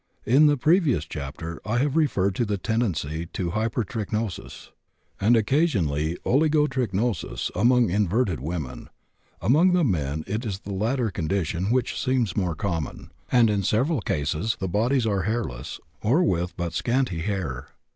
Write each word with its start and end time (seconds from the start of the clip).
In 0.25 0.47
the 0.47 0.57
previous 0.57 1.05
chapter 1.05 1.61
I 1.63 1.77
have 1.77 1.95
referred 1.95 2.33
to 2.33 2.43
the 2.43 2.57
tendency 2.57 3.27
to 3.33 3.51
hypertrichosis 3.51 4.71
and 5.19 5.35
occasionally 5.37 6.17
oligotrichosis 6.25 7.51
among 7.53 7.91
inverted 7.91 8.39
women; 8.39 8.89
among 9.43 9.73
the 9.73 9.83
men 9.83 10.23
it 10.25 10.43
is 10.43 10.61
the 10.61 10.73
latter 10.73 11.11
condition 11.11 11.69
which 11.69 12.03
seems 12.03 12.35
more 12.35 12.55
common, 12.55 13.11
and 13.31 13.47
in 13.51 13.61
several 13.61 14.01
cases 14.01 14.57
the 14.59 14.67
bodies 14.67 15.05
are 15.05 15.21
hairless, 15.21 15.79
or 16.01 16.23
with 16.23 16.57
but 16.57 16.73
scanty 16.73 17.19
hair. 17.19 17.67